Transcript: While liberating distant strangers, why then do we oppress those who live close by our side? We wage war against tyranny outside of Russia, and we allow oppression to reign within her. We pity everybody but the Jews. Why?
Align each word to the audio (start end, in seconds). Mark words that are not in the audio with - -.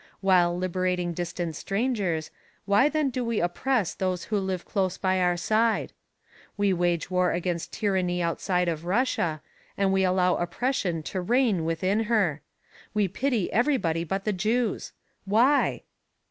While 0.19 0.57
liberating 0.57 1.13
distant 1.13 1.55
strangers, 1.55 2.31
why 2.65 2.89
then 2.89 3.11
do 3.11 3.23
we 3.23 3.39
oppress 3.39 3.93
those 3.93 4.23
who 4.23 4.39
live 4.39 4.65
close 4.65 4.97
by 4.97 5.19
our 5.21 5.37
side? 5.37 5.93
We 6.57 6.73
wage 6.73 7.11
war 7.11 7.31
against 7.33 7.71
tyranny 7.71 8.19
outside 8.19 8.67
of 8.67 8.85
Russia, 8.85 9.43
and 9.77 9.93
we 9.93 10.03
allow 10.03 10.37
oppression 10.37 11.03
to 11.03 11.21
reign 11.21 11.65
within 11.65 12.05
her. 12.05 12.41
We 12.95 13.07
pity 13.09 13.53
everybody 13.53 14.03
but 14.03 14.23
the 14.25 14.33
Jews. 14.33 14.91
Why? 15.25 15.83